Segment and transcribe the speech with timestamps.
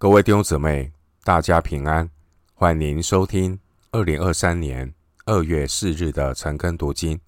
[0.00, 0.92] 各位弟兄姊妹，
[1.24, 2.08] 大家平安！
[2.54, 3.58] 欢迎收听
[3.90, 7.20] 二零二三年二月四日的晨更读经。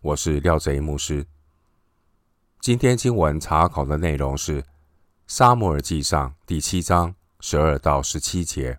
[0.00, 1.26] 我是廖贼牧师。
[2.58, 4.62] 今天经文查考的内容是
[5.26, 8.72] 《撒母耳记上》第七章十二到十七节。《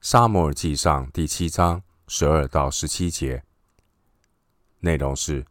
[0.00, 3.44] 撒母耳记上》第七章十二到十七节
[4.80, 5.44] 内容是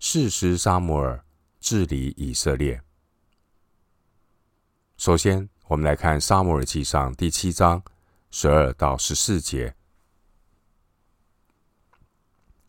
[0.00, 1.24] 士师撒母耳
[1.60, 2.82] 治理以色列。
[4.96, 7.80] 首先，我们来看《撒母耳记上》第七章
[8.32, 9.72] 十二到十四节。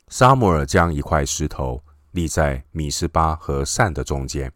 [0.08, 4.54] 撒母耳将一块石头立在米斯巴和善的中间，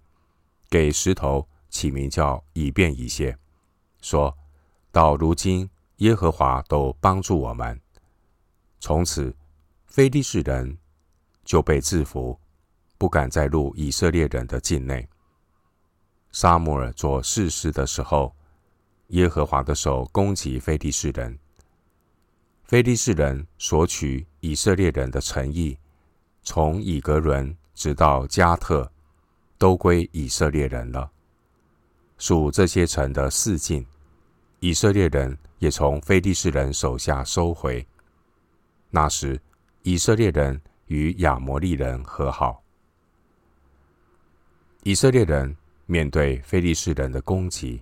[0.70, 3.35] 给石头起名叫以便以谢，
[3.99, 4.37] 说
[4.93, 7.81] ：“到如今，耶和华都帮助我们。
[8.79, 9.35] 从此，
[9.87, 10.77] 非利士人
[11.43, 12.39] 就被制服，
[12.99, 15.09] 不敢再入以色列人的境内。”
[16.35, 18.35] 撒母耳做士师的时候，
[19.07, 21.39] 耶和华的手攻击非利士人。
[22.65, 25.77] 非利士人索取以色列人的诚意，
[26.43, 28.91] 从以革伦直到加特，
[29.57, 31.09] 都归以色列人了。
[32.18, 33.85] 属这些城的四境，
[34.59, 37.87] 以色列人也从非利士人手下收回。
[38.90, 39.40] 那时，
[39.84, 42.62] 以色列人与亚摩利人和好。
[44.84, 45.55] 以色列人。
[45.85, 47.81] 面对非利士人的攻击，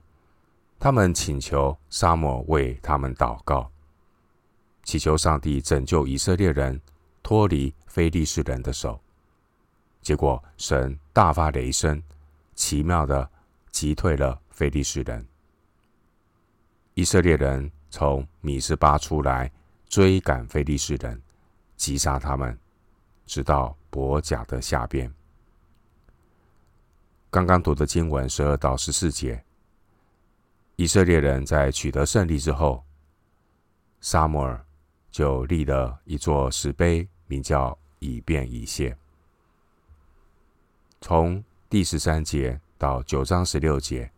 [0.80, 3.72] 他们请求沙漠为他们祷告，
[4.84, 6.80] 祈求上帝拯救以色列人
[7.22, 9.00] 脱离非利士人的手。
[10.02, 12.04] 结果，神大发雷声，
[12.56, 13.30] 奇妙的
[13.72, 15.26] 击退了非利士人。
[16.96, 19.50] 以色列人从米斯巴出来，
[19.88, 21.22] 追赶非利士人，
[21.78, 22.60] 击杀他们，
[23.26, 25.10] 直到伯甲的下边。
[27.34, 29.44] 刚刚读的经文十二到十四节，
[30.76, 32.84] 以色列人在取得胜利之后，
[34.02, 34.64] 撒母耳
[35.10, 38.96] 就立了一座石碑，名叫以便以谢。
[41.02, 44.12] 从第十三节到九章十六节，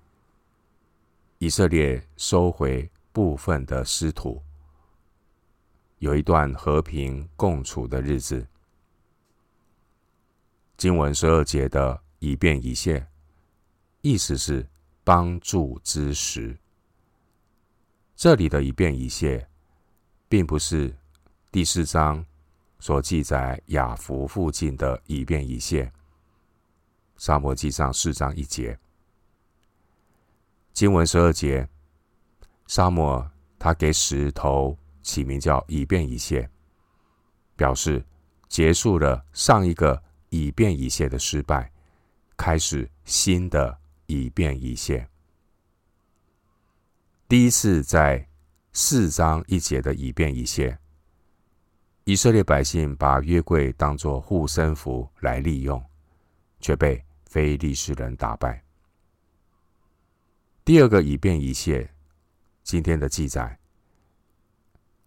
[1.38, 4.44] 以色列收回部分的失土，
[6.00, 8.46] 有一段和平共处的日子。
[10.76, 12.05] 经文十二节的。
[12.26, 13.06] 以便以谢，
[14.02, 14.68] 意思是
[15.04, 16.58] 帮助之时。
[18.16, 19.48] 这里的以便以谢，
[20.28, 20.92] 并不是
[21.52, 22.26] 第四章
[22.80, 25.92] 所记载雅福附近的以便以谢。
[27.16, 28.76] 撒母耳记上四章一节，
[30.74, 31.70] 经文十二节，
[32.66, 36.50] 撒母耳他给石头起名叫以便以谢，
[37.56, 38.04] 表示
[38.50, 41.72] 结束了上一个以便以谢的失败。
[42.38, 45.08] 开始新的以便以谢。
[47.28, 48.28] 第一次在
[48.72, 50.78] 四章一节的以便以谢，
[52.04, 55.84] 以色列百姓把约柜当作护身符来利用，
[56.60, 58.64] 却被非利士人打败。
[60.64, 61.90] 第二个以便以谢，
[62.64, 63.58] 今天的记载，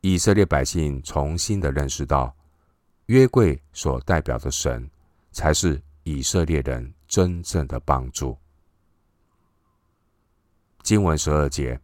[0.00, 2.34] 以色列百姓重新的认识到，
[3.06, 4.90] 约柜所代表的神
[5.30, 6.92] 才是以色列人。
[7.08, 8.38] 真正的帮助。
[10.82, 11.80] 经文十二节，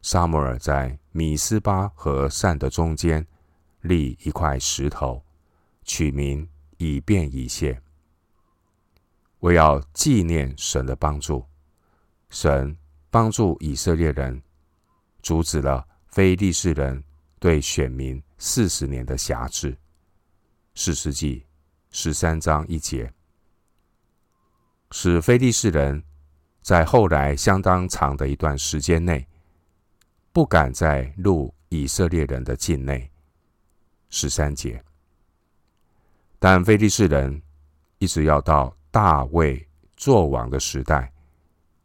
[0.00, 3.24] 萨摩尔在米斯巴和善的中间
[3.82, 5.22] 立一块石头，
[5.84, 6.48] 取名
[6.78, 7.80] 以便以谢，
[9.40, 11.46] 为要纪念神的帮助。
[12.30, 12.76] 神
[13.10, 14.42] 帮助以色列人，
[15.22, 17.04] 阻止了非利士人
[17.38, 19.76] 对选民四十年的辖制。
[20.74, 21.46] 四世纪
[21.90, 23.12] 十三章一节。
[24.94, 26.04] 使非利士人
[26.60, 29.26] 在后来相当长的一段时间内，
[30.32, 33.10] 不敢再入以色列人的境内。
[34.10, 34.84] 十三节，
[36.38, 37.40] 但非利士人
[37.98, 39.66] 一直要到大卫
[39.96, 41.10] 作王的时代，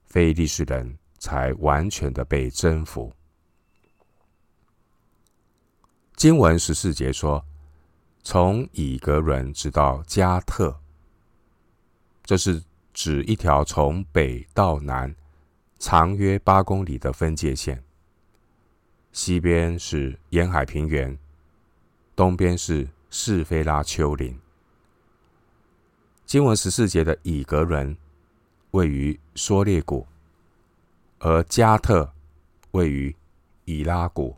[0.03, 3.11] 非利士人才完全的被征服。
[6.17, 7.43] 经文十四节说，
[8.21, 10.77] 从以革伦直到加特，
[12.25, 12.61] 这是。
[12.97, 15.15] 指一条从北到南，
[15.77, 17.83] 长约八公里的分界线。
[19.11, 21.15] 西边是沿海平原，
[22.15, 24.35] 东边是示非拉丘陵。
[26.25, 27.95] 经文十四节的以格伦
[28.71, 30.07] 位于梭列谷，
[31.19, 32.11] 而加特
[32.71, 33.15] 位于
[33.65, 34.35] 以拉谷。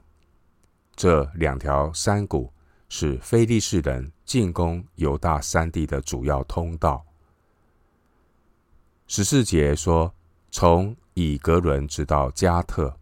[0.97, 2.51] 这两条山谷
[2.89, 7.05] 是非利士人进攻犹大山地的主要通道。
[9.11, 10.13] 十四节说，
[10.51, 12.95] 从以格伦直到加特，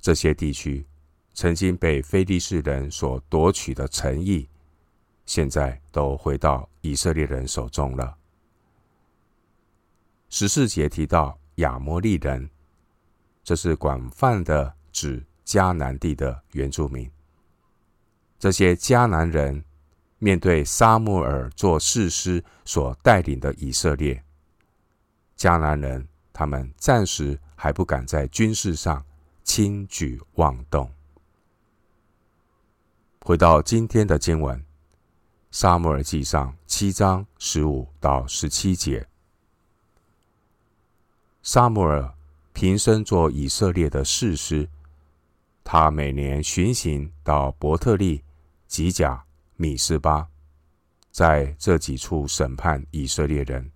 [0.00, 0.84] 这些地区
[1.34, 4.48] 曾经被非利士人所夺取的城邑，
[5.24, 8.16] 现在都回到以色列人手中了。
[10.30, 12.50] 十四节提到亚摩利人，
[13.44, 17.08] 这是广泛的指迦南地的原住民。
[18.36, 19.64] 这些迦南人
[20.18, 24.20] 面对撒母耳做士师所带领的以色列，
[25.40, 29.02] 迦南人他们暂时还不敢在军事上
[29.42, 30.92] 轻举妄动。
[33.22, 34.62] 回到今天的经文。
[35.50, 39.08] 撒母耳记上七章十五到十七节，
[41.42, 42.14] 撒母耳
[42.52, 44.68] 平生做以色列的士师，
[45.64, 48.22] 他每年巡行到伯特利、
[48.68, 49.24] 吉甲、
[49.56, 50.28] 米斯巴，
[51.10, 53.72] 在这几处审判以色列人。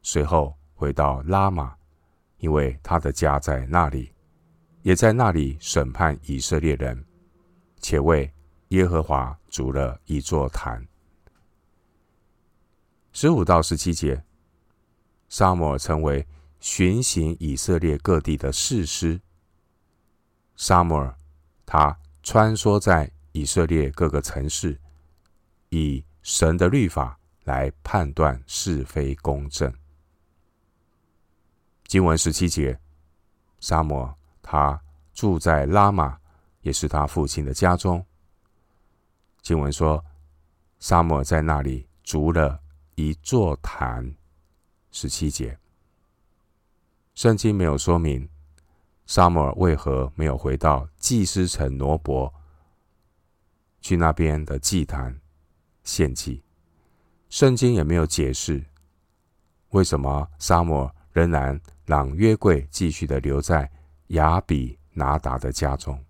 [0.00, 1.76] 随后回到拉玛，
[2.38, 4.10] 因为他的家在那里，
[4.80, 7.04] 也在那里审判以色列人，
[7.82, 8.32] 且为
[8.68, 10.82] 耶和华筑了一座坛。
[13.12, 14.24] 十五到十七节，
[15.28, 16.26] 撒母耳成为
[16.60, 19.20] 巡行以色列各地的士师。
[20.56, 21.14] 撒母耳
[21.66, 24.80] 他穿梭在以色列各个城市，
[25.68, 29.70] 以神的律法来判断是非公正。
[31.90, 32.78] 经文十七节，
[33.58, 34.80] 沙摩他
[35.12, 36.16] 住在拉玛，
[36.60, 38.06] 也是他父亲的家中。
[39.42, 40.04] 经文说，
[40.78, 42.60] 沙摩在那里筑了
[42.94, 44.08] 一座坛。
[44.92, 45.58] 十七节，
[47.16, 48.28] 圣经没有说明
[49.06, 52.32] 沙摩尔为何没有回到祭司城挪伯，
[53.80, 55.20] 去那边的祭坛
[55.82, 56.40] 献祭。
[57.28, 58.64] 圣经也没有解释
[59.70, 63.70] 为什么沙摩尔仍然让约柜继续的留在
[64.08, 66.04] 亚比拿达的家中。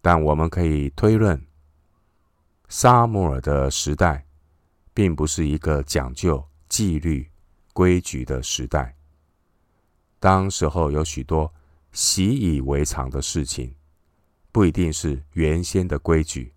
[0.00, 1.40] 但我们可以推论。
[2.68, 4.26] 撒母耳的时代，
[4.92, 7.30] 并不是一个讲究纪律
[7.72, 8.96] 规矩的时代。
[10.18, 11.52] 当时候有许多
[11.92, 13.74] 习以为常的事情，
[14.50, 16.54] 不一定是原先的规矩。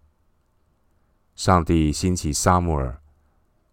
[1.35, 2.99] 上帝兴起撒母耳，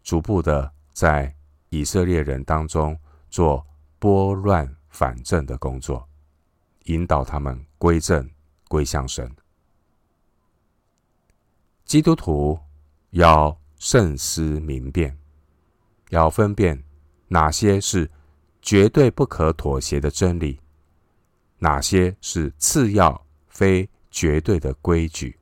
[0.02, 1.35] 逐步的在
[1.76, 3.64] 以色列人当中做
[3.99, 6.08] 拨乱反正的工作，
[6.84, 8.26] 引导他们归正
[8.67, 9.31] 归向神。
[11.84, 12.58] 基督徒
[13.11, 15.14] 要慎思明辨，
[16.08, 16.82] 要分辨
[17.28, 18.11] 哪些是
[18.62, 20.58] 绝对不可妥协的真理，
[21.58, 25.38] 哪些是次要非绝对的规矩。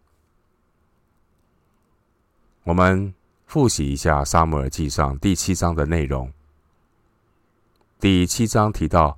[2.65, 3.15] 我们
[3.55, 6.29] 复习一下《撒母耳记上》第七章的内容。
[8.01, 9.17] 第七章提到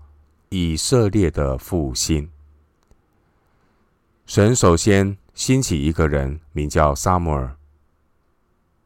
[0.51, 2.31] 以色列的复兴，
[4.27, 5.17] 神首先。
[5.33, 7.57] 兴起一个人，名叫撒母耳。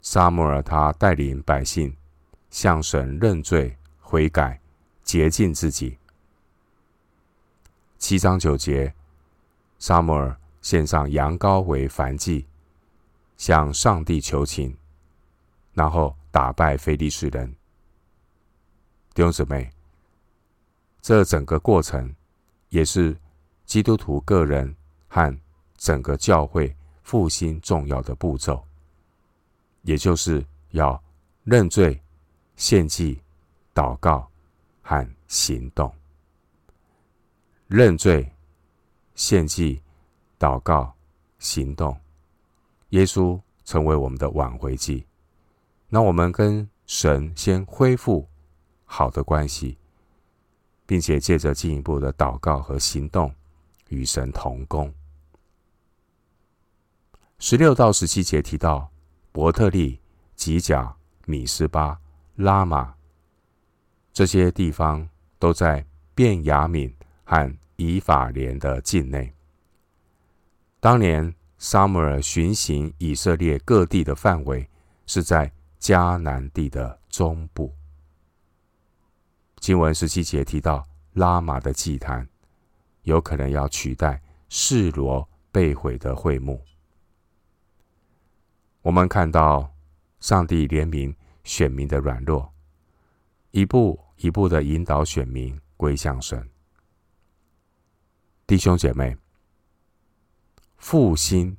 [0.00, 1.97] 撒母耳他带领百姓
[2.49, 4.61] 向神认罪悔改，
[5.02, 5.99] 洁净自己。
[7.99, 8.94] 七章九节，
[9.81, 12.47] 撒母耳献上羊羔为燔祭，
[13.37, 14.76] 向上帝求情，
[15.80, 17.50] 然后打败非利士人。
[19.14, 19.70] 弟兄姊妹，
[21.00, 22.14] 这整个过程
[22.68, 23.16] 也是
[23.64, 24.76] 基督徒个人
[25.08, 25.34] 和。
[25.78, 28.62] 整个教会复兴重要的步骤，
[29.80, 31.02] 也就是要
[31.42, 31.99] 认罪、
[32.56, 33.18] 献祭、
[33.75, 34.30] 祷告
[34.82, 35.90] 和行动。
[37.66, 38.30] 认罪、
[39.14, 39.80] 献祭、
[40.38, 40.94] 祷告、
[41.38, 41.99] 行动，
[42.90, 45.06] 耶稣成为我们的挽回祭。
[45.92, 48.28] 那我们跟神先恢复
[48.85, 49.76] 好的关系，
[50.87, 53.35] 并且借着进一步的祷告和行动，
[53.88, 54.94] 与神同工。
[57.40, 58.88] 十六到十七节提到
[59.32, 60.00] 伯特利、
[60.37, 60.94] 吉甲、
[61.26, 61.99] 米斯巴、
[62.37, 62.94] 拉玛
[64.12, 65.09] 这些地方，
[65.40, 66.92] 都在便雅悯
[67.25, 69.32] 和以法莲的境内。
[70.78, 74.68] 当年撒母耳巡行以色列各地的范围
[75.06, 77.75] 是在迦南地的中部。
[79.56, 82.28] 经文十七节提到拉玛的祭坛，
[83.02, 86.62] 有可能要取代示罗被毁的会幕。
[88.82, 89.75] 我们看到
[90.20, 92.52] 上帝怜悯选民的软弱，
[93.50, 96.49] 一步一步的引导选民归向神。
[98.46, 99.16] 弟兄姐妹，
[100.76, 101.56] 复兴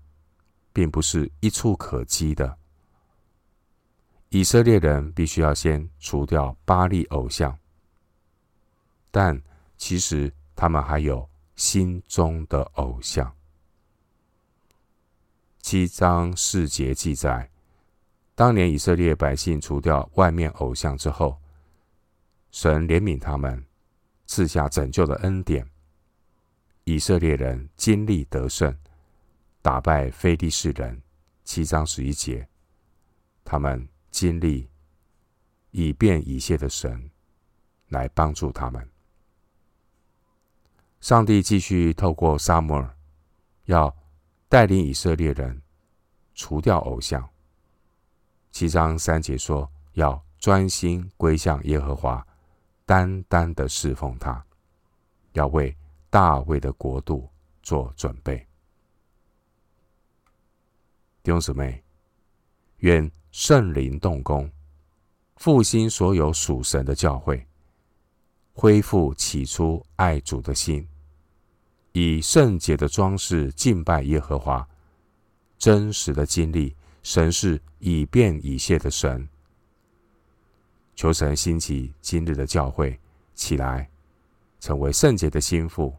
[0.74, 2.61] 并不是一触可及的。
[4.34, 7.58] 以色列人必须要先除掉巴力偶像，
[9.12, 9.42] 但
[9.78, 13.36] 其实他们还有心中的偶像。
[15.60, 17.52] 七章四节记载，
[18.34, 21.38] 当年以色列百姓除掉外面偶像之后，
[22.52, 23.66] 神怜悯他们，
[24.28, 25.70] 赐下拯救的恩典。
[26.86, 28.74] 以色列人经历得胜，
[29.62, 31.02] 打败非利士人。
[31.44, 32.48] 七章十一节，
[33.44, 34.70] 他们经历
[35.72, 37.10] 以便以谢的神
[37.88, 38.88] 来帮助他们。
[41.00, 42.96] 上帝继续透过撒母耳，
[43.66, 43.96] 要
[44.48, 45.60] 带领以色列人
[46.36, 47.28] 除掉偶像。
[48.52, 52.28] 七章三节说，要专心归向耶和华，
[52.86, 54.46] 单单的侍奉他，
[55.34, 55.76] 要为
[56.10, 57.28] 大卫的国度
[57.64, 58.38] 做准备。
[61.24, 61.84] 弟兄姊妹，
[62.82, 64.52] 愿圣灵动工，
[65.38, 67.48] 复兴所有属神的教会，
[68.54, 70.88] 恢复起初爱主的心，
[71.94, 74.68] 以圣洁的装饰敬拜耶和华，
[75.58, 79.28] 真实的经历神是以便以谢的神。
[80.96, 83.00] 求神兴起今日的教会
[83.34, 83.90] 起来，
[84.60, 85.96] 成为圣洁的心腹，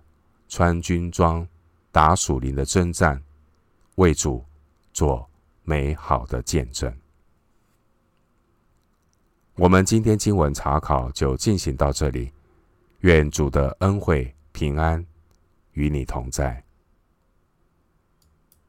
[0.48, 1.46] 穿军装，
[1.90, 3.22] 打属灵的征战，
[3.94, 4.44] 为主。
[4.94, 5.26] 做
[5.64, 6.92] 美好的见证。
[9.54, 12.32] 我们今天经文查考就进行到这里，
[13.00, 15.04] 愿主的恩惠平安
[15.72, 16.64] 与你同在。